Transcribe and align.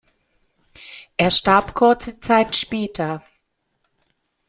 Er 1.15 1.29
starb 1.29 1.75
kurze 1.75 2.19
Zeit 2.19 2.55
später. 2.55 3.23